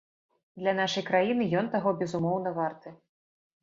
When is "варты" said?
2.61-2.89